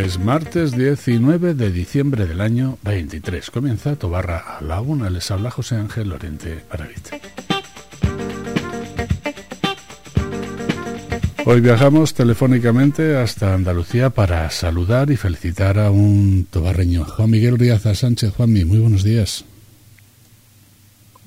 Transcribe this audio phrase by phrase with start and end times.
[0.03, 3.53] Es martes 19 de diciembre del año 23.
[3.53, 5.09] Comienza Tobarra a la una.
[5.11, 7.09] Les habla José Ángel Lorente Paravit.
[11.47, 17.95] Hoy viajamos telefónicamente hasta Andalucía para saludar y felicitar a un tobarreño, Juan Miguel Riaza
[17.95, 18.35] Sánchez.
[18.35, 19.45] Juanmi, muy buenos días.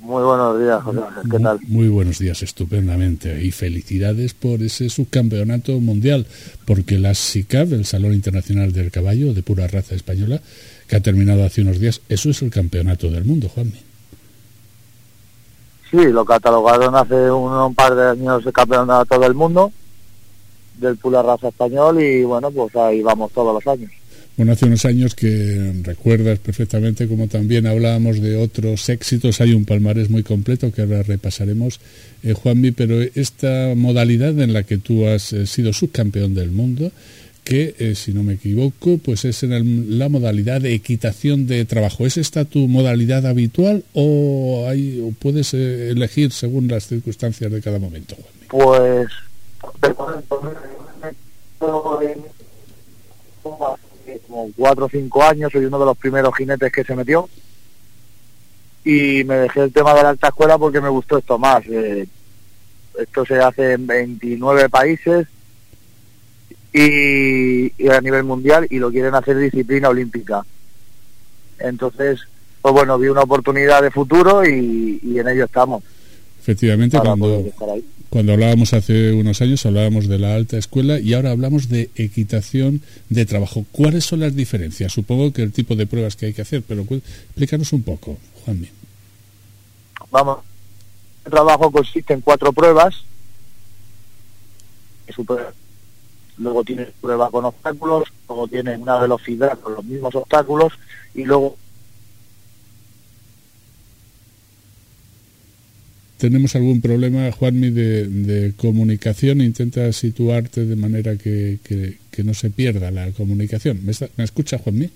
[0.06, 1.00] Muy buenos días, José.
[1.32, 1.60] ¿Qué tal?
[1.68, 3.42] Muy buenos días, estupendamente.
[3.44, 6.28] Y felicidades por ese subcampeonato mundial,
[6.68, 10.40] porque la SICAV, el Salón Internacional del Caballo de pura raza española,
[10.88, 13.82] que ha terminado hace unos días, eso es el campeonato del mundo, Juanmi.
[15.90, 19.72] Sí, lo catalogaron hace un, par de años el campeonato del mundo
[20.78, 23.92] del pura raza español y bueno, pues ahí vamos todos los años.
[24.38, 29.64] Bueno, hace unos años que recuerdas perfectamente como también hablábamos de otros éxitos, hay un
[29.64, 31.80] palmarés muy completo que ahora repasaremos,
[32.22, 36.92] eh, Juanmi, pero esta modalidad en la que tú has eh, sido subcampeón del mundo,
[37.46, 42.06] que eh, si no me equivoco, pues es en la modalidad de equitación de trabajo.
[42.06, 47.80] ¿Es esta tu modalidad habitual o, hay, o puedes elegir según las circunstancias de cada
[47.80, 48.48] momento, Juanmi?
[48.50, 49.08] Pues
[54.56, 57.30] cuatro o cinco años, soy uno de los primeros jinetes que se metió
[58.86, 61.66] y me dejé el tema de la alta escuela porque me gustó esto más.
[61.68, 62.08] Eh,
[63.00, 65.28] esto se hace en 29 países
[66.72, 70.46] y, a nivel mundial y lo quieren hacer disciplina olímpica.
[71.58, 72.22] Entonces,
[72.62, 75.84] pues bueno, vi una oportunidad de futuro y, y en ello estamos.
[76.40, 77.44] Efectivamente, cuando,
[78.10, 82.82] cuando hablábamos hace unos años hablábamos de la alta escuela y ahora hablamos de equitación
[83.10, 83.66] de trabajo.
[83.72, 84.94] ¿Cuáles son las diferencias?
[84.94, 88.70] Supongo que el tipo de pruebas que hay que hacer, pero explícanos un poco, Juanmi.
[90.12, 90.40] Vamos,
[91.26, 93.04] el trabajo consiste en cuatro pruebas.
[96.38, 100.74] Luego tienes prueba con obstáculos, luego tienes una velocidad con los mismos obstáculos
[101.14, 101.58] y luego
[106.18, 109.42] tenemos algún problema, Juanmi, de, comunicación.
[109.42, 111.60] Intenta situarte de manera que,
[112.24, 113.80] no se pierda la comunicación.
[113.84, 114.90] ¿Me, está, ¿me escucha, Juanmi?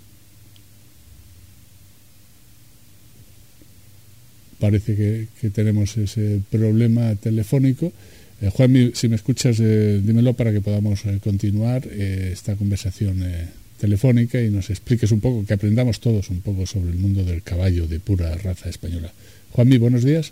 [4.59, 7.91] Parece que, tenemos ese problema telefónico.
[8.41, 13.24] Eh, Juanmi, si me escuchas, eh, dímelo para que podamos eh, continuar esta conversación
[13.78, 17.44] telefónica y nos expliques un poco, que aprendamos todos un poco sobre el mundo del
[17.44, 19.12] caballo de pura raza española.
[19.52, 20.31] Juanmi, buenos días.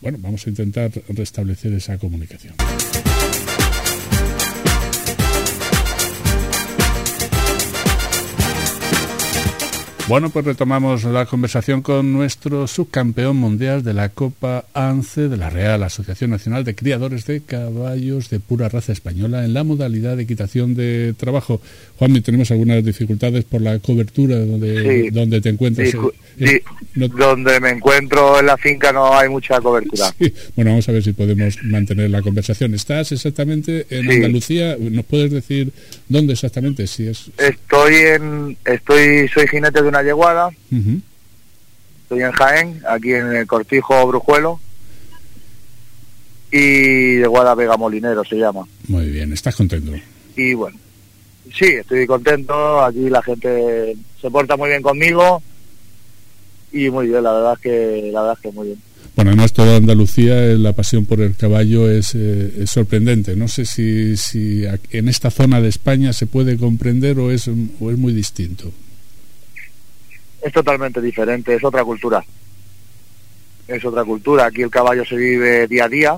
[0.00, 2.54] Bueno, vamos a intentar restablecer esa comunicación.
[10.08, 15.50] Bueno, pues retomamos la conversación con nuestro subcampeón mundial de la Copa ANCE de la
[15.50, 20.22] Real Asociación Nacional de Criadores de Caballos de pura raza española en la modalidad de
[20.22, 21.60] equitación de trabajo.
[21.98, 25.90] Juanmi, tenemos algunas dificultades por la cobertura donde, donde te encuentras.
[26.38, 26.60] Sí,
[26.94, 30.14] donde me encuentro en la finca no hay mucha cobertura.
[30.54, 32.74] Bueno, vamos a ver si podemos mantener la conversación.
[32.74, 34.76] ¿Estás exactamente en Andalucía?
[34.78, 35.72] ¿Nos puedes decir
[36.08, 36.86] dónde exactamente?
[36.86, 37.30] Si es...
[37.38, 40.50] Estoy en, estoy, soy jinete de una yeguada.
[42.02, 44.60] Estoy en Jaén, aquí en el Cortijo Brujuelo.
[46.52, 48.66] Y yeguada Vega Molinero se llama.
[48.88, 49.92] Muy bien, ¿estás contento?
[50.36, 50.78] Y bueno,
[51.52, 52.84] sí, estoy contento.
[52.84, 55.42] Aquí la gente se porta muy bien conmigo
[56.72, 58.78] y muy bien, la verdad es que, la verdad es que muy bien.
[59.14, 63.34] Bueno, además toda Andalucía, eh, la pasión por el caballo es, eh, es, sorprendente.
[63.34, 67.90] No sé si, si en esta zona de España se puede comprender o es, o
[67.90, 68.72] es muy distinto.
[70.46, 72.24] Es totalmente diferente, es otra cultura.
[73.66, 74.46] Es otra cultura.
[74.46, 76.16] Aquí el caballo se vive día a día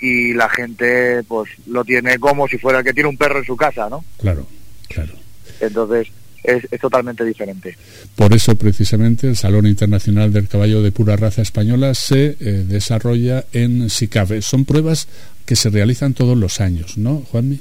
[0.00, 3.44] y la gente pues lo tiene como si fuera el que tiene un perro en
[3.44, 4.02] su casa, ¿no?
[4.18, 4.46] Claro,
[4.88, 5.12] claro.
[5.60, 6.08] Entonces,
[6.42, 7.76] es, totalmente diferente.
[8.16, 13.44] Por eso, precisamente, el Salón Internacional del Caballo de Pura Raza Española se eh, desarrolla
[13.52, 14.40] en SICAVE.
[14.40, 15.06] Son pruebas
[15.44, 17.60] que se realizan todos los años, ¿no, Juanmi?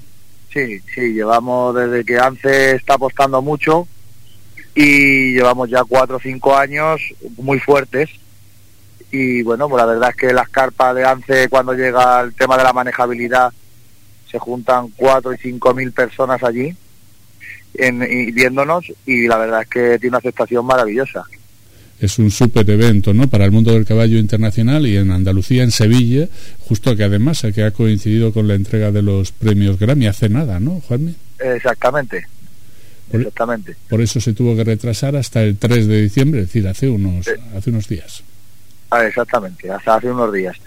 [0.54, 3.86] Sí, sí, llevamos desde que ANCE está apostando mucho
[4.76, 7.02] y llevamos ya cuatro o cinco años
[7.38, 8.10] muy fuertes.
[9.12, 12.58] Y bueno, pues la verdad es que las carpas de ANCE, cuando llega el tema
[12.58, 13.52] de la manejabilidad,
[14.30, 16.74] se juntan cuatro y cinco mil personas allí
[17.74, 18.00] en,
[18.34, 21.24] viéndonos y la verdad es que tiene una aceptación maravillosa.
[22.00, 23.28] es un súper evento ¿no?
[23.28, 26.28] para el mundo del caballo internacional y en Andalucía, en Sevilla,
[26.60, 30.60] justo que además que ha coincidido con la entrega de los premios Grammy hace nada,
[30.60, 31.16] ¿no, Juanmi?
[31.40, 32.26] Exactamente.
[33.12, 33.76] Por, Exactamente.
[33.90, 37.28] Por eso se tuvo que retrasar hasta el 3 de diciembre, es decir, hace unos,
[37.56, 38.24] hace unos días.
[38.90, 40.58] Ah, exactamente, hasta hace unos días.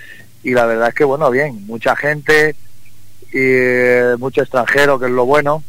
[0.43, 2.55] Y la verdad es que, bueno, bien, mucha gente,
[3.32, 5.64] y eh, mucho extranjero, que es lo bueno.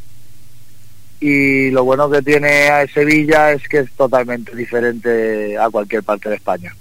[1.20, 6.30] Y lo bueno que tiene a Sevilla es que es totalmente diferente a cualquier parte
[6.30, 6.76] de España.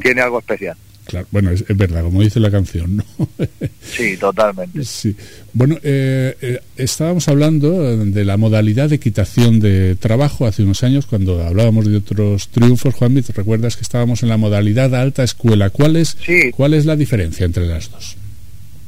[0.00, 0.76] Tiene algo especial.
[1.06, 3.04] Claro, bueno, es, verdad, como dice la canción, ¿no?
[3.80, 4.84] sí, totalmente.
[4.84, 5.16] Sí.
[5.52, 11.06] Bueno, eh, eh, estábamos hablando de la modalidad de equitación de trabajo hace unos años,
[11.06, 15.70] cuando hablábamos de otros triunfos, Juan, ¿te recuerdas que estábamos en la modalidad alta escuela?
[15.70, 16.16] ¿Cuál es,
[16.56, 18.16] ¿Cuál es la diferencia entre las dos?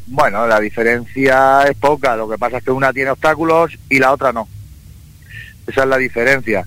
[0.08, 4.12] Bueno, la diferencia es poca, lo que pasa es que una tiene obstáculos y la
[4.12, 4.48] otra no.
[5.66, 6.66] Esa es la diferencia.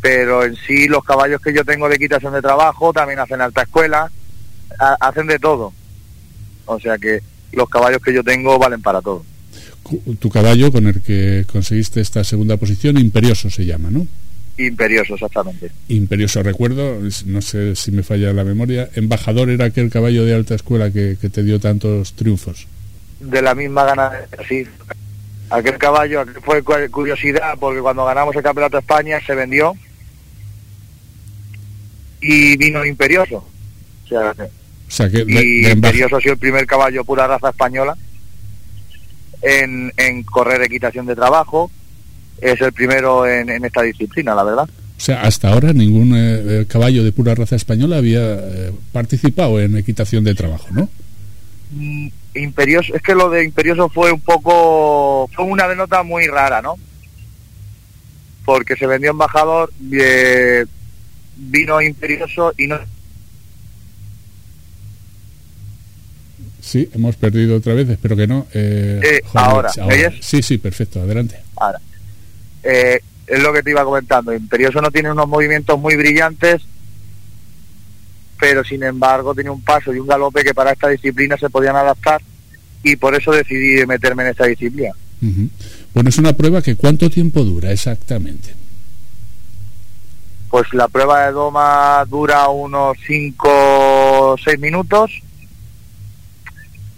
[0.00, 3.62] Pero en sí los caballos que yo tengo de equitación de trabajo también hacen alta
[3.62, 4.10] escuela,
[4.78, 5.72] hacen de todo.
[6.66, 7.20] O sea que
[7.52, 9.24] los caballos que yo tengo valen para todo.
[10.18, 14.06] Tu caballo con el que conseguiste esta segunda posición, Imperioso se llama, ¿no?
[14.56, 15.70] Imperioso, exactamente.
[15.88, 20.54] Imperioso, recuerdo, no sé si me falla la memoria, Embajador era aquel caballo de alta
[20.54, 22.66] escuela que, te dio tantos triunfos.
[23.20, 24.12] De la misma gana,
[24.48, 24.66] sí.
[25.48, 29.74] Aquel caballo fue curiosidad porque cuando ganamos el Campeonato de España se vendió
[32.20, 33.44] y vino Imperioso.
[34.04, 34.34] O sea,
[35.26, 37.96] y Imperioso ha sido el primer caballo pura raza española
[39.42, 41.70] en, en correr equitación de trabajo.
[42.40, 44.68] Es el primero en, esta disciplina, la verdad.
[44.68, 49.76] O sea, hasta ahora ningún eh, caballo de pura raza española había eh, participado en
[49.76, 50.88] equitación de trabajo, ¿no?
[51.70, 56.62] Mm, Imperioso, es que lo de Imperioso fue un poco, fue una denota muy rara,
[56.62, 56.76] ¿no?
[58.44, 60.64] Porque se vendió embajador, eh,
[61.36, 62.78] vino Imperioso y no
[66.70, 68.46] Sí, hemos perdido otra vez, espero que no.
[68.54, 69.72] Eh, eh ahora,
[70.20, 71.40] Sí, sí, perfecto, adelante.
[71.56, 71.80] Ahora,
[72.62, 76.62] eh, es lo que te iba comentando, Imperioso no tiene unos movimientos muy brillantes,
[78.38, 81.74] pero sin embargo tiene un paso y un galope que para esta disciplina se podían
[81.74, 82.22] adaptar
[82.84, 84.92] y por eso decidí meterme en esta disciplina.
[85.92, 88.54] Bueno, es una prueba que ¿cuánto tiempo dura exactamente?
[90.48, 95.20] Pues la prueba de doma dura unos 5 o 6 minutos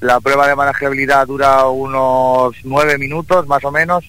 [0.02, 4.04] la prueba de manejabilidad dura unos nueve minutos más o menos.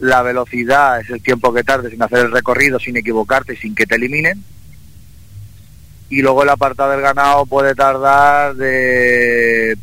[0.00, 3.86] La velocidad es el tiempo que tardes en hacer el recorrido sin equivocarte sin que
[3.86, 4.42] te eliminen.
[6.10, 9.78] Y luego el apartado del ganado puede tardar de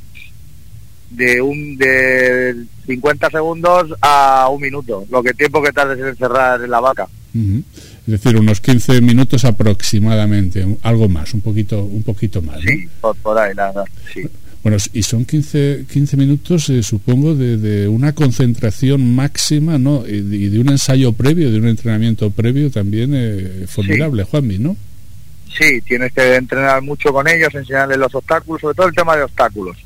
[1.09, 6.59] de un de 50 segundos a un minuto, lo que tiempo que tardes en encerrar
[6.59, 7.07] la vaca.
[7.33, 12.59] Es decir, unos 15 minutos aproximadamente, algo más, un poquito un poquito más.
[12.59, 14.23] Sí, por, ahí, nada, sí.
[14.63, 20.05] Bueno, y son 15, 15 minutos, eh, supongo, de, una concentración máxima, ¿no?
[20.07, 24.77] Y de, un ensayo previo, de un entrenamiento previo también eh, formidable, Juanmi, ¿no?
[25.57, 29.23] Sí, tienes que entrenar mucho con ellos, enseñarles los obstáculos, sobre todo el tema de
[29.23, 29.77] obstáculos.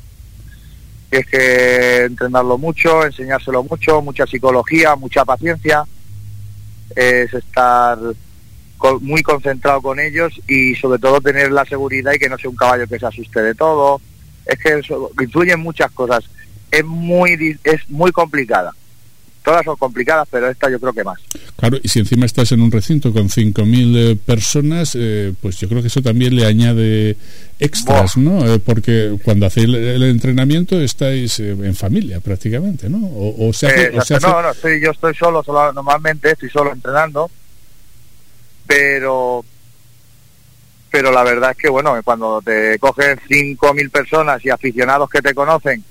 [1.10, 5.84] Es que entrenarlo mucho, enseñárselo mucho, mucha psicología, mucha paciencia,
[6.94, 7.98] es estar
[9.00, 12.56] muy concentrado con ellos y sobre todo tener la seguridad y que no sea un
[12.56, 14.00] caballo que se asuste de todo,
[14.46, 16.24] es que eso influyen muchas cosas.
[16.70, 18.72] Es muy, es muy complicada.
[19.42, 21.20] Todas son complicadas, pero esta yo creo que más.
[21.56, 25.68] Claro, y si encima estás en un recinto con 5.000 eh, personas, eh, pues yo
[25.68, 27.16] creo que eso también le añade
[27.60, 28.44] extras, ¿no?
[28.44, 32.98] Eh, porque cuando hacéis el, entrenamiento estáis en familia prácticamente, ¿no?
[33.04, 37.30] O, se hace, No, no, yo estoy solo, solo, normalmente estoy solo entrenando,
[38.66, 39.44] pero
[40.96, 45.34] pero la verdad es que, bueno, cuando te cogen 5.000 personas y aficionados que te
[45.34, 45.84] conocen,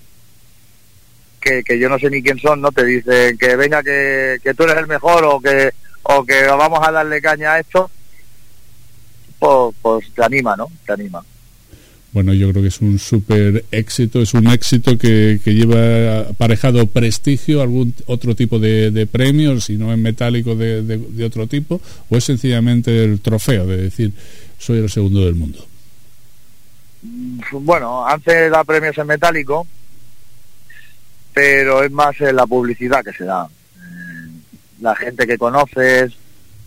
[1.40, 2.72] que, que, yo no sé ni quién son, ¿no?
[2.72, 5.70] Te dicen que venga, que, que tú eres el mejor o que,
[6.02, 7.92] o que vamos a darle caña a esto,
[9.38, 10.72] pues, pues te anima, ¿no?
[10.84, 11.24] Te anima.
[12.12, 16.88] Bueno, yo creo que es un súper éxito, es un éxito que, que, lleva aparejado
[16.88, 21.80] prestigio, algún otro tipo de, de premios, si no en metálico de, de, otro tipo,
[22.10, 24.14] o es sencillamente el trofeo de decir,
[24.66, 25.60] soy el segundo del mundo?
[27.52, 29.68] Bueno, antes da premios en metálico,
[31.34, 33.48] pero es más la publicidad que se da.
[34.82, 36.14] La gente que conoces,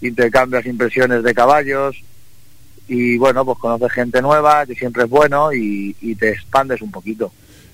[0.00, 1.96] intercambias impresiones de caballos
[2.86, 7.32] y bueno, pues conoces gente nueva, que siempre es bueno y, te expandes un poquito.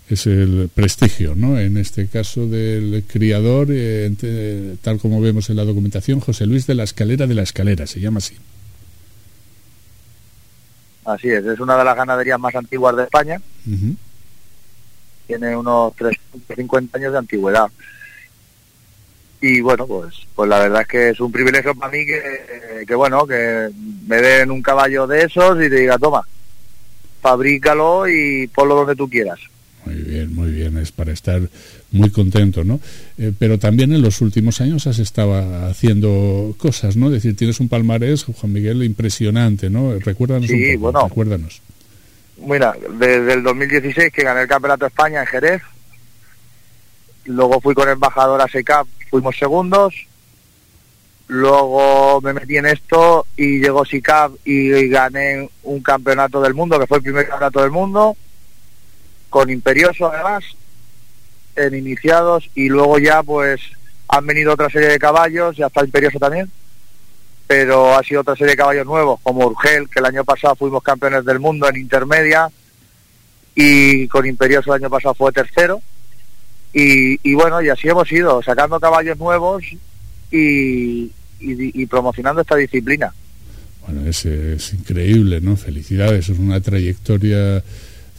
[0.08, 1.58] Es el prestigio, ¿no?
[1.58, 6.74] En este caso del criador, eh, tal como vemos en la documentación, José Luis de
[6.74, 8.36] la Escalera de la Escalera, se llama así.
[11.04, 11.44] Así es.
[11.44, 13.40] Es una de las ganaderías más antiguas de España.
[15.26, 17.68] Tiene unos 350 años de antigüedad.
[19.40, 22.94] Y bueno, pues pues la verdad es que es un privilegio para mí que, que
[22.94, 23.70] bueno, que
[24.06, 26.22] me den un caballo de esos y te diga, toma,
[27.20, 29.38] fabrícalo y ponlo donde tú quieras.
[29.84, 31.42] Muy bien, muy bien, es para estar
[31.94, 32.80] muy contento, ¿no?
[33.18, 35.34] Eh, pero también en los últimos años has estado
[35.68, 37.06] haciendo cosas, ¿no?
[37.06, 39.98] Es decir, tienes un palmarés, Juan Miguel, impresionante, ¿no?
[39.98, 41.08] Recuérdanos Sí, un poco, bueno.
[41.08, 41.62] recuérdanos.
[42.36, 45.62] Mira, desde el 2016 que gané el Campeonato de España en Jerez,
[47.26, 49.94] luego fui con embajador a SECAP, fuimos segundos,
[51.28, 56.86] luego me metí en esto y llegó SICAP y gané un campeonato del mundo, que
[56.86, 58.16] fue el primer campeonato del mundo,
[59.30, 60.44] con Imperioso además,
[61.56, 63.60] en iniciados, y luego ya pues
[64.08, 66.50] han venido otra serie de caballos, ya está Imperioso también,
[67.46, 70.82] pero ha sido otra serie de caballos nuevos, como Urgel, que el año pasado fuimos
[70.82, 72.48] campeones del mundo en intermedia,
[73.54, 75.80] y con Imperioso el año pasado fue tercero.
[76.72, 79.62] Y, y bueno, y así hemos ido, sacando caballos nuevos
[80.32, 83.14] y, y- y promocionando esta disciplina.
[83.86, 85.56] Bueno, es, es increíble, ¿no?
[85.56, 87.62] Felicidades, es una trayectoria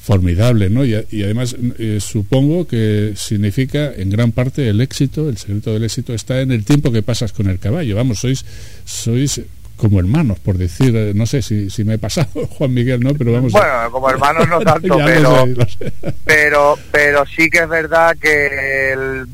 [0.05, 0.85] formidable, ¿no?
[0.85, 5.83] Y, y además eh, supongo que significa en gran parte el éxito, el secreto del
[5.83, 7.95] éxito está en el tiempo que pasas con el caballo.
[7.95, 8.45] Vamos, sois
[8.85, 9.41] sois
[9.77, 13.15] como hermanos, por decir, eh, no sé si, si me he pasado, Juan Miguel, ¿no?
[13.15, 13.51] Pero vamos.
[13.51, 15.93] Bueno, como hermanos no tanto, lo pero, sé, lo sé.
[16.23, 19.25] pero, pero sí que es verdad que el-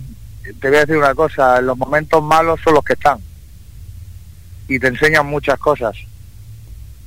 [0.59, 3.19] te voy a decir una cosa, los momentos malos son los que están
[4.69, 5.95] y te enseñan muchas cosas.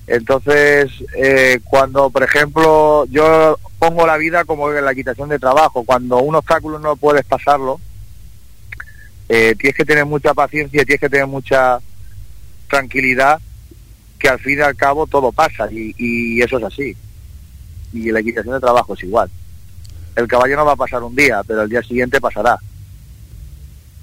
[0.06, 5.84] Entonces, eh, cuando, por ejemplo, yo pongo la vida como en la quitación de trabajo,
[5.84, 7.80] cuando un obstáculo no puedes pasarlo,
[9.28, 11.78] eh, tienes que tener mucha paciencia, tienes que tener mucha
[12.68, 13.40] tranquilidad,
[14.18, 16.96] que al fin y al cabo todo pasa y, y eso es así.
[17.92, 19.30] Y la equitación de trabajo es igual.
[20.16, 22.58] El caballo no va a pasar un día, pero el día siguiente pasará.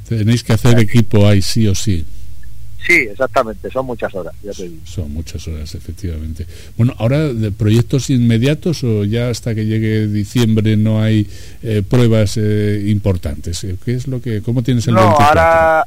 [0.07, 2.05] Tenéis que hacer equipo ahí sí o sí.
[2.85, 4.81] Sí, exactamente, son muchas horas, ya te digo.
[4.85, 6.47] Son muchas horas, efectivamente.
[6.77, 11.29] Bueno, ahora de proyectos inmediatos o ya hasta que llegue diciembre no hay
[11.61, 13.63] eh, pruebas eh, importantes.
[13.65, 15.27] Eh, ¿Qué es lo que, cómo tienes el No, 24?
[15.27, 15.85] ahora,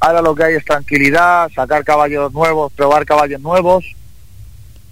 [0.00, 3.84] ahora lo que hay es tranquilidad, sacar caballos nuevos, probar caballos nuevos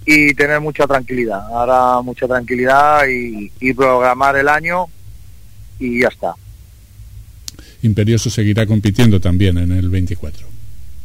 [0.05, 1.47] y tener mucha tranquilidad.
[1.47, 4.85] Ahora mucha tranquilidad y, y programar el año
[5.79, 6.35] y ya está.
[7.81, 10.52] Imperioso seguirá compitiendo también en el 24.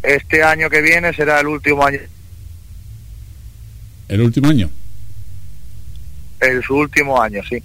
[0.03, 1.99] Este año que viene será el último año,
[4.09, 4.71] ¿El último año?
[6.41, 7.63] el, su último año, sí.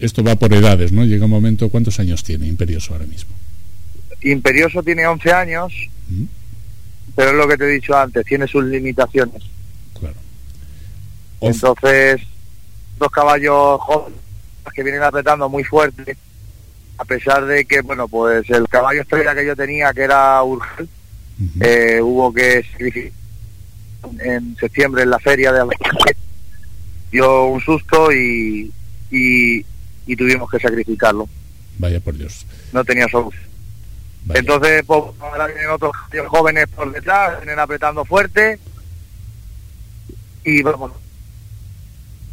[0.00, 1.04] Esto va por edades, ¿no?
[1.04, 3.34] Llega un momento, ¿cuántos años tiene Imperioso ahora mismo?
[4.22, 5.72] Imperioso tiene 11 años,
[6.08, 6.24] ¿Mm?
[7.14, 9.42] pero es lo que te he dicho antes, tiene sus limitaciones.
[9.98, 10.16] Claro.
[11.40, 12.22] Of- Entonces,
[12.98, 14.18] dos caballos jóvenes
[14.74, 16.16] que vienen apretando muy fuerte,
[16.98, 20.88] a pesar de que, bueno, pues el caballo estrella que yo tenía, que era Urgel,
[21.60, 23.12] Eh, hubo que sacrificar
[24.20, 25.64] en septiembre en la feria de
[27.10, 28.72] dio un susto y,
[29.10, 29.64] y,
[30.06, 31.28] y tuvimos que sacrificarlo.
[31.78, 32.44] Vaya por Dios.
[32.72, 33.44] No tenía solución.
[34.24, 34.40] Vaya.
[34.40, 35.92] Entonces, pues, ahora vienen otros
[36.26, 38.58] jóvenes por detrás, vienen apretando fuerte
[40.44, 40.92] y vamos.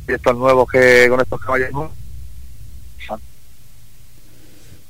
[0.08, 1.92] Y estos nuevos que con estos caballos nuevos,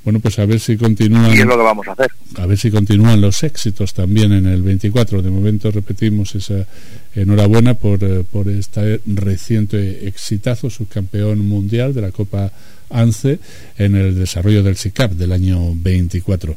[0.06, 1.36] Bueno, pues a ver si continúan.
[1.36, 2.12] y es lo que vamos a hacer.
[2.38, 5.24] a ver si continúan los éxitos también en el 24.
[5.24, 6.68] De momento repetimos esa
[7.16, 12.52] enhorabuena por, eh, por este reciente exitazo, subcampeón mundial de la Copa
[12.92, 13.40] ANCE
[13.80, 16.56] en el desarrollo del SICAP del año 24.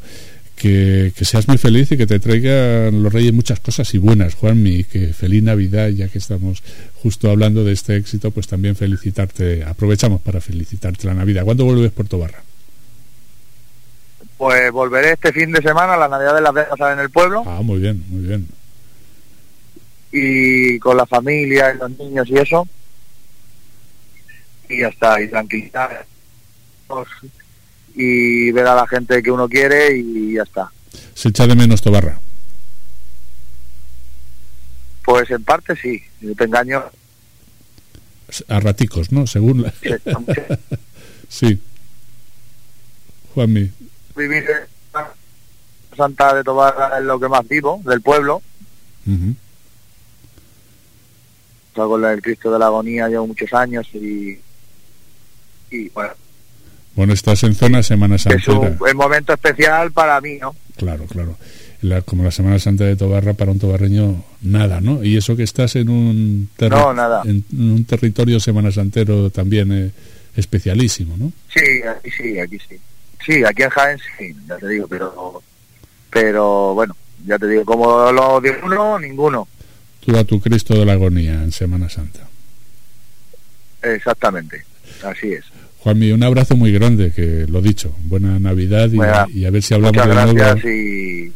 [0.55, 4.35] Que, que seas muy feliz y que te traigan los reyes muchas cosas y buenas,
[4.35, 6.62] Juanmi, y que feliz Navidad, ya que estamos
[6.97, 11.45] justo hablando de este éxito, pues también felicitarte, aprovechamos para felicitarte la Navidad.
[11.45, 12.43] ¿Cuándo vuelves por Tobarra?
[14.38, 17.61] Pues volveré este fin de semana, la Navidad de las Vegas en el pueblo, Ah,
[17.62, 18.49] muy bien, muy bien.
[20.12, 22.66] y con la familia y los niños y eso.
[24.68, 26.04] Y ya está, y tranquilidad.
[27.95, 30.71] Y ver a la gente que uno quiere y ya está.
[31.14, 32.18] Se echa de menos Tobarra.
[35.04, 36.85] Pues en parte sí, no te engaño.
[38.49, 39.26] a raticos, ¿no?
[39.26, 39.73] Según la...
[41.28, 41.61] sí.
[43.35, 43.71] Juanmi,
[44.18, 48.42] Vivir en Santa de Tobar es lo que más vivo, del pueblo.
[49.06, 49.34] ujú.
[51.76, 54.37] Yo con el Cristo de la Agonía llevo muchos años y,
[55.70, 56.12] y bueno,
[56.96, 58.58] bueno, estás en zona Semana es Santera.
[58.58, 60.56] un, un momento especial para mí, ¿no?
[60.76, 61.37] Claro, claro.
[62.04, 65.04] como la Semana Santa de Tobarra para un tobarreño nada, ¿no?
[65.04, 66.50] Y eso que estás en un,
[67.25, 69.90] En, un territorio Semana Santero también eh,
[70.34, 71.32] especialísimo, ¿no?
[71.54, 72.76] Sí, aquí sí, aquí sí.
[73.25, 75.42] Sí, aquí en Jaén sí, ya te digo, pero,
[76.10, 76.96] pero bueno,
[77.26, 79.48] ya te digo, como lo de uno, ninguno.
[80.04, 82.28] Tú a tu Cristo de la agonía en Semana Santa.
[83.82, 84.64] Exactamente,
[85.04, 85.44] así es.
[85.80, 90.06] Juanmi, un abrazo muy grande, que lo dicho, buena Navidad y, a ver si hablamos
[90.06, 90.68] de nuevo.
[90.68, 91.32] Y,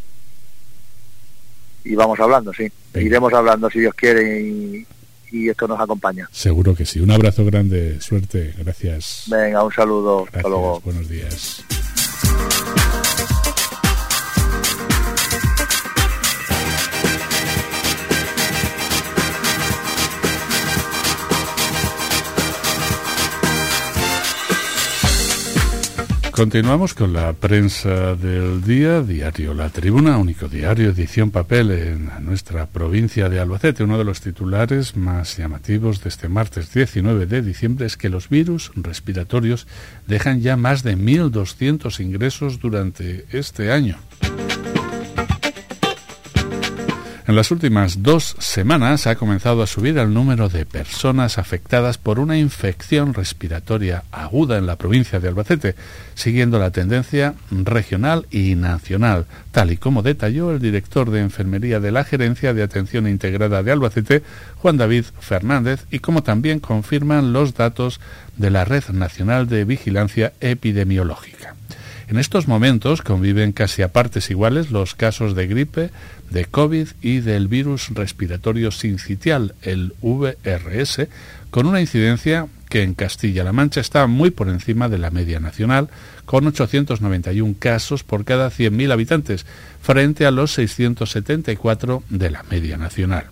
[1.85, 2.71] y vamos hablando, sí.
[2.95, 4.87] Iremos hablando si Dios quiere y,
[5.33, 6.29] y, esto nos acompaña.
[6.31, 7.01] Seguro que sí.
[7.01, 9.25] Un abrazo grande, suerte, gracias.
[9.29, 10.27] Venga, un saludo.
[10.33, 10.81] Hasta luego.
[10.85, 11.65] Buenos días.
[26.43, 32.67] Continuamos con la prensa del día, diario La Tribuna, único diario, edición papel en nuestra
[32.67, 33.85] provincia de Albacete.
[33.85, 38.29] Uno de los titulares más llamativos de este martes 19 de diciembre es que los
[38.29, 39.69] virus respiratorios
[40.09, 43.99] dejan ya más de 1.200 ingresos durante este año.
[47.33, 52.19] En las últimas dos semanas ha comenzado a subir el número de personas afectadas por
[52.19, 55.75] una infección respiratoria aguda en la provincia de Albacete,
[56.13, 61.91] siguiendo la tendencia regional y nacional, tal y como detalló el director de Enfermería de
[61.91, 64.23] la Gerencia de Atención Integrada de Albacete,
[64.57, 67.99] Juan David Fernández, y como también confirman los datos
[68.37, 71.55] de la Red Nacional de Vigilancia Epidemiológica.
[72.13, 75.91] En estos momentos conviven casi a partes iguales los casos de gripe,
[76.33, 81.09] de COVID y del virus respiratorio sincitial, el VRS,
[81.51, 85.91] con una incidencia que en Castilla-La Mancha está muy por encima de la media nacional,
[86.25, 89.45] con 891 casos por cada 100.000 habitantes,
[89.83, 93.27] frente a los 674 de la media nacional.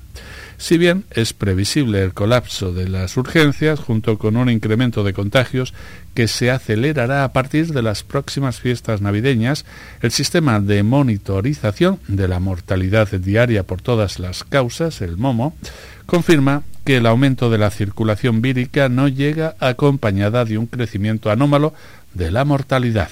[0.61, 5.73] Si bien es previsible el colapso de las urgencias junto con un incremento de contagios
[6.13, 9.65] que se acelerará a partir de las próximas fiestas navideñas,
[10.03, 15.57] el sistema de monitorización de la mortalidad diaria por todas las causas, el MOMO,
[16.05, 21.73] confirma que el aumento de la circulación vírica no llega acompañada de un crecimiento anómalo
[22.13, 23.09] de la mortalidad.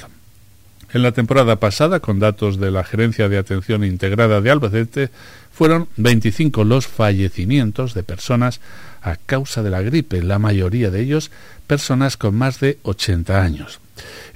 [0.91, 5.11] En la temporada pasada, con datos de la Gerencia de Atención Integrada de Albacete,
[5.53, 8.61] fueron 25 los fallecimientos de personas
[9.03, 11.31] a causa de la gripe, la mayoría de ellos
[11.67, 13.81] personas con más de 80 años.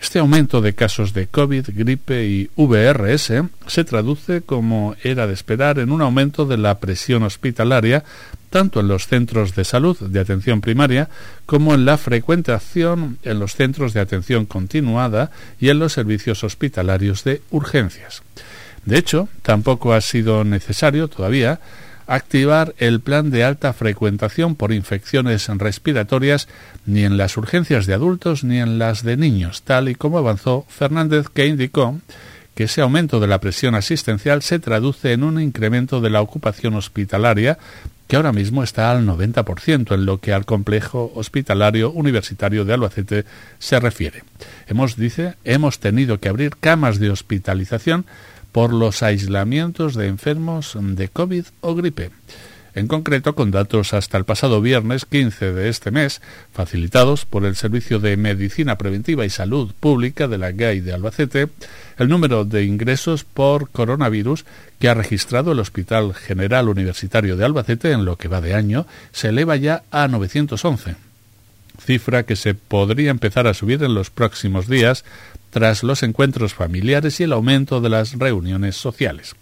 [0.01, 3.33] Este aumento de casos de COVID, gripe y VRS
[3.67, 8.05] se traduce, como era de esperar, en un aumento de la presión hospitalaria,
[8.53, 11.09] tanto en los centros de salud de atención primaria
[11.47, 17.25] como en la frecuentación en los centros de atención continuada y en los servicios hospitalarios
[17.25, 18.23] de urgencias.
[18.85, 21.61] De hecho, tampoco ha sido necesario todavía
[22.07, 26.47] activar el plan de alta frecuentación por infecciones respiratorias
[26.85, 30.67] ni en las urgencias de adultos ni en las de niños, tal y como avanzó
[30.69, 31.99] Fernández, que indicó
[32.55, 36.75] que ese aumento de la presión asistencial se traduce en un incremento de la ocupación
[36.75, 37.59] hospitalaria
[38.12, 43.25] que ahora mismo está al 90% en lo que al complejo hospitalario universitario de Albacete
[43.59, 44.22] se refiere.
[44.66, 48.05] Hemos, dice, hemos tenido que abrir camas de hospitalización
[48.53, 52.11] por los aislamientos de enfermos de COVID o gripe.
[52.74, 57.54] En concreto, con datos hasta el pasado viernes 15 de este mes, facilitados por el
[57.54, 61.48] Servicio de Medicina Preventiva y Salud Pública de la GAI de Albacete,
[61.98, 64.46] el número de ingresos por coronavirus
[64.78, 68.87] que ha registrado el Hospital General Universitario de Albacete en lo que va de año
[69.12, 70.96] se eleva ya a 911
[71.85, 75.04] cifra que se podría empezar a subir en los próximos días
[75.50, 79.35] tras los encuentros familiares y el aumento de las reuniones sociales.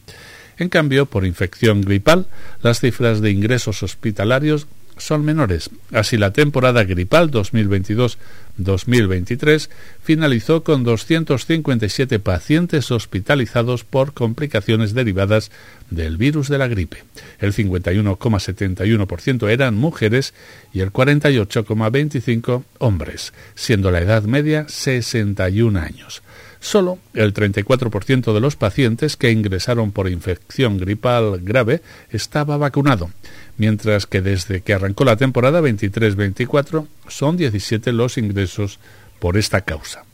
[0.60, 2.26] En cambio, por infección gripal,
[2.62, 4.66] las cifras de ingresos hospitalarios
[4.98, 5.70] son menores.
[5.90, 9.70] Así, la temporada gripal 2022-2023
[10.02, 15.50] finalizó con 257 pacientes hospitalizados por complicaciones derivadas
[15.88, 17.04] del virus de la gripe.
[17.38, 20.34] El 51,71% eran mujeres
[20.74, 26.22] y el 48,25% hombres, siendo la edad media 61 años.
[26.60, 33.10] Solo el 34% de los pacientes que ingresaron por infección gripal grave estaba vacunado,
[33.56, 38.78] mientras que desde que arrancó la temporada 23-24 son 17 los ingresos
[39.18, 40.04] por esta causa.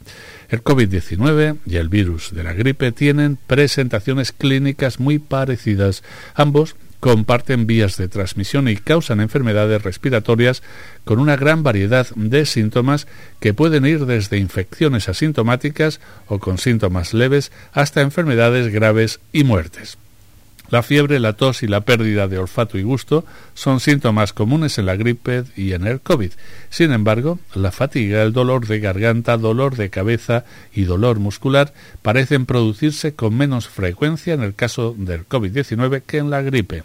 [0.49, 6.05] El COVID-19 y el virus de la gripe tienen presentaciones clínicas muy parecidas,
[6.35, 10.64] ambos comparten vías de transmisión y causan enfermedades respiratorias
[11.05, 13.07] con una gran variedad de síntomas
[13.38, 19.99] que pueden ir desde infecciones asintomáticas o con síntomas leves hasta enfermedades graves y muertes.
[20.70, 23.24] La fiebre, la tos y la pérdida de olfato y gusto
[23.55, 26.33] son síntomas comunes en la gripe y en el COVID.
[26.70, 32.46] Sin embargo, la fatiga, el dolor de garganta, dolor de cabeza y dolor muscular parecen
[32.46, 36.83] producirse con menos frecuencia en el caso del COVID-19 que en la gripe.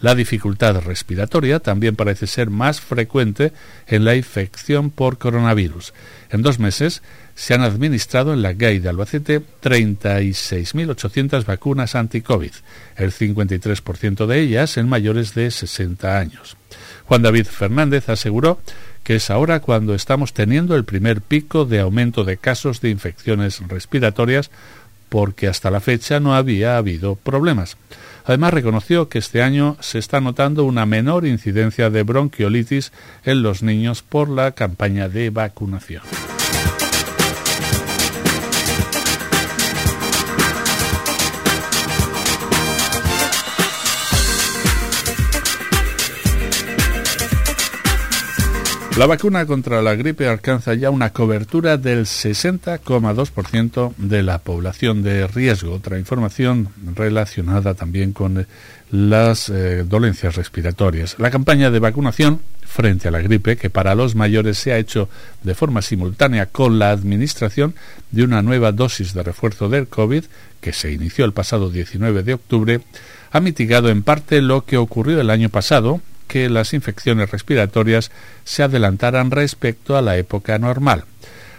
[0.00, 3.52] La dificultad respiratoria también parece ser más frecuente
[3.88, 5.92] en la infección por coronavirus.
[6.30, 7.02] En dos meses
[7.38, 12.50] se han administrado en la GAI de Albacete 36.800 vacunas anti-COVID,
[12.96, 16.56] el 53% de ellas en mayores de 60 años.
[17.04, 18.60] Juan David Fernández aseguró
[19.04, 23.60] que es ahora cuando estamos teniendo el primer pico de aumento de casos de infecciones
[23.68, 24.50] respiratorias
[25.08, 27.76] porque hasta la fecha no había habido problemas.
[28.24, 32.92] Además, reconoció que este año se está notando una menor incidencia de bronquiolitis
[33.24, 36.02] en los niños por la campaña de vacunación.
[48.98, 55.28] La vacuna contra la gripe alcanza ya una cobertura del 60,2% de la población de
[55.28, 55.74] riesgo.
[55.74, 58.48] Otra información relacionada también con
[58.90, 61.14] las eh, dolencias respiratorias.
[61.20, 65.08] La campaña de vacunación frente a la gripe, que para los mayores se ha hecho
[65.44, 67.76] de forma simultánea con la administración
[68.10, 70.24] de una nueva dosis de refuerzo del COVID,
[70.60, 72.80] que se inició el pasado 19 de octubre,
[73.30, 78.12] ha mitigado en parte lo que ocurrió el año pasado, que las infecciones respiratorias
[78.44, 81.04] se adelantaran respecto a la época normal.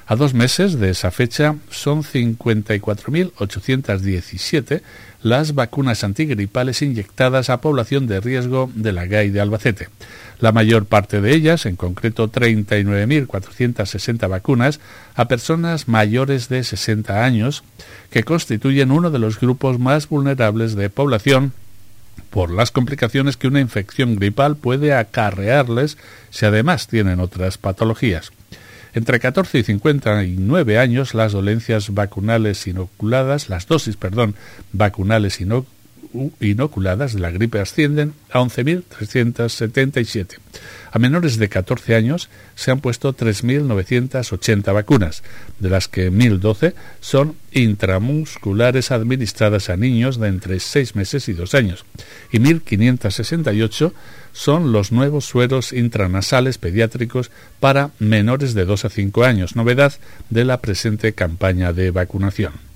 [0.10, 4.82] A dos meses de esa fecha son 54.817
[5.22, 9.90] las vacunas antigripales inyectadas a población de riesgo de la GAI de Albacete.
[10.40, 14.80] La mayor parte de ellas, en concreto 39.460 vacunas,
[15.14, 17.64] a personas mayores de 60 años,
[18.10, 21.54] que constituyen uno de los grupos más vulnerables de población
[22.30, 25.98] por las complicaciones que una infección gripal puede acarrearles
[26.30, 28.32] si además tienen otras patologías.
[28.94, 34.36] Entre 14 y 59 años, las dolencias vacunales inoculadas, las dosis, perdón,
[34.74, 35.79] vacunales inoculadas
[36.14, 40.38] de la gripe ascienden a 11.377.
[40.92, 45.24] A menores de 14 años se han puesto 3.980 vacunas,
[45.60, 51.54] de las que 1.012 son intramusculares administradas a niños de entre 6 meses y 2
[51.54, 51.86] años,
[52.32, 53.94] y 1.568
[54.34, 59.94] son los nuevos sueros intranasales pediátricos para menores de 2 a 5 años, novedad
[60.30, 62.69] de la presente campaña de vacunación.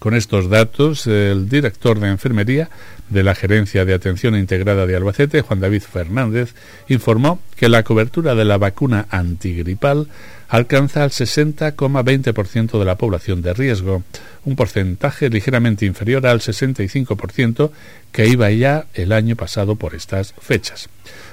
[0.00, 2.70] Con estos datos, el director de Enfermería
[3.10, 6.54] de la Gerencia de Atención Integrada de Albacete, Juan David Fernández,
[6.88, 10.08] informó que la cobertura de la vacuna antigripal
[10.48, 14.02] alcanza el 60,20% de la población de riesgo,
[14.46, 17.70] un porcentaje ligeramente inferior al 65%
[18.10, 20.88] que iba ya el año pasado por estas fechas.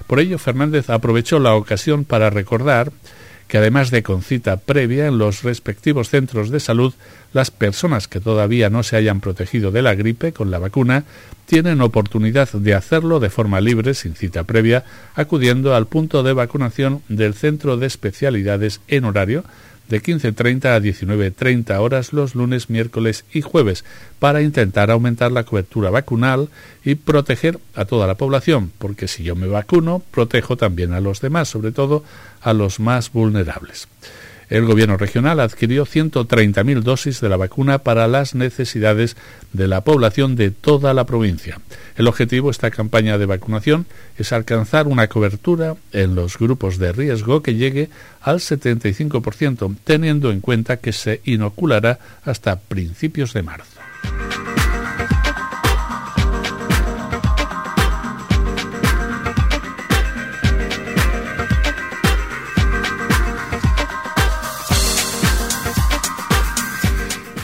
[0.08, 2.92] Por ello, Fernández aprovechó la ocasión para recordar
[3.48, 6.94] que además de con cita previa en los respectivos centros de salud,
[7.34, 11.06] las personas que todavía no se hayan protegido de la gripe con la vacuna
[11.46, 14.84] tienen oportunidad de hacerlo de forma libre, sin cita previa,
[15.16, 19.46] acudiendo al punto de vacunación del centro de especialidades en horario
[19.90, 23.86] de 15.30 a 19.30 horas los lunes, miércoles y jueves
[24.20, 26.50] para intentar aumentar la cobertura vacunal
[26.84, 31.22] y proteger a toda la población, porque si yo me vacuno, protejo también a los
[31.22, 32.04] demás, sobre todo
[32.42, 33.88] a los más vulnerables
[34.50, 39.18] el gobierno regional adquirió 130.000 dosis de la vacuna para las necesidades
[39.54, 41.60] de la población de toda la provincia.
[41.96, 43.86] El objetivo de esta campaña de vacunación
[44.18, 47.90] es alcanzar una cobertura en los grupos de riesgo que llegue
[48.22, 53.77] al 75%, teniendo en cuenta que se inoculará hasta principios de marzo.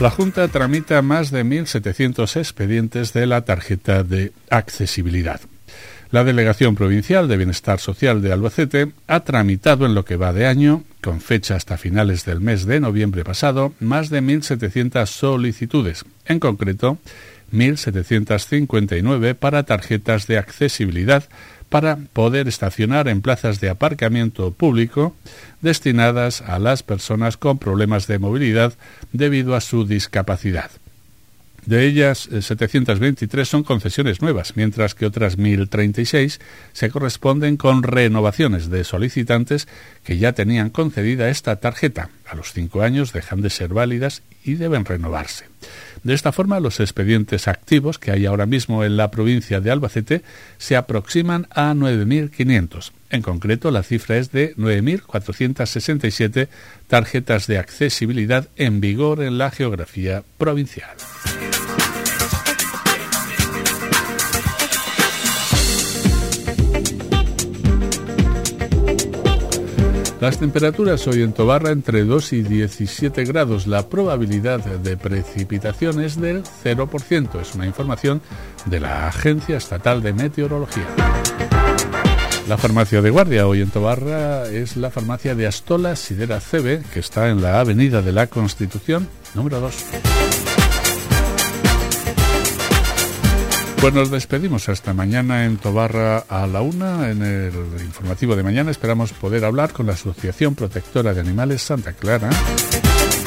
[0.04, 5.40] La Junta tramita más de 1.700 expedientes de la tarjeta de accesibilidad.
[6.10, 10.44] La Delegación Provincial de Bienestar Social de Albacete ha tramitado en lo que va de
[10.44, 16.38] año, con fecha hasta finales del mes de noviembre pasado, más de 1.700 solicitudes, en
[16.38, 16.98] concreto
[17.54, 21.24] 1.759 para tarjetas de accesibilidad
[21.74, 25.12] para poder estacionar en plazas de aparcamiento público
[25.60, 28.74] destinadas a las personas con problemas de movilidad
[29.12, 30.70] debido a su discapacidad.
[31.66, 36.38] De ellas, 723 eh, son concesiones nuevas, mientras que otras 1.036
[36.72, 39.66] se corresponden con renovaciones de solicitantes
[40.04, 42.08] que ya tenían concedida esta tarjeta.
[42.24, 45.46] A los cinco años dejan de ser válidas y deben renovarse.
[46.04, 50.22] De esta forma, los expedientes activos que hay ahora mismo en la provincia de Albacete
[50.58, 52.92] se aproximan a 9.500.
[53.08, 56.48] En concreto, la cifra es de 9.467
[56.88, 60.94] tarjetas de accesibilidad en vigor en la geografía provincial.
[70.20, 73.66] Las temperaturas hoy en Tobarra entre 2 y 17 grados.
[73.66, 77.40] La probabilidad de precipitación es del 0%.
[77.40, 78.22] Es una información
[78.66, 80.86] de la Agencia Estatal de Meteorología.
[82.48, 87.00] La farmacia de guardia hoy en Tobarra es la farmacia de Astola Sidera CB, que
[87.00, 89.74] está en la Avenida de la Constitución número 2.
[93.84, 97.10] Pues nos despedimos hasta mañana en Tobarra a la una.
[97.10, 97.52] En el
[97.84, 102.30] informativo de mañana esperamos poder hablar con la Asociación Protectora de Animales Santa Clara.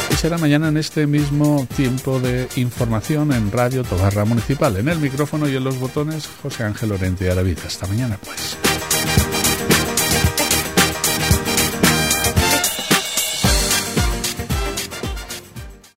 [0.10, 4.76] Y será mañana en este mismo tiempo de información en Radio Tobarra Municipal.
[4.78, 7.68] En el micrófono y en los botones, José Ángel Orente Aravita.
[7.68, 8.58] Hasta mañana, pues.